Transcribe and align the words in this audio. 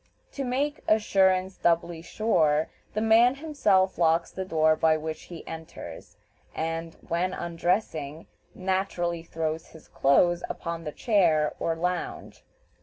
To 0.31 0.43
make 0.43 0.79
"assurance 0.87 1.57
doubly 1.57 2.01
sure," 2.01 2.69
the 2.95 3.01
man 3.01 3.35
himself 3.35 3.99
locks 3.99 4.31
the 4.31 4.43
door 4.43 4.75
by 4.75 4.97
which 4.97 5.25
he 5.29 5.45
enters, 5.47 6.17
and, 6.55 6.95
when 7.07 7.35
undressing, 7.35 8.25
naturally 8.55 9.21
throws 9.21 9.67
his 9.67 9.87
clothes 9.87 10.41
upon 10.49 10.85
the 10.85 10.91
chair 10.91 11.53
or 11.59 11.75
lounge. 11.75 12.43